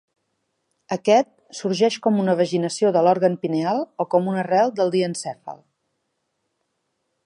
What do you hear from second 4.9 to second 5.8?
diencèfal.